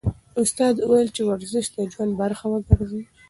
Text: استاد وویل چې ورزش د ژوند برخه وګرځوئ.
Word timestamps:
استاد 0.41 0.75
وویل 0.79 1.09
چې 1.15 1.21
ورزش 1.29 1.65
د 1.75 1.77
ژوند 1.91 2.11
برخه 2.21 2.45
وګرځوئ. 2.49 3.03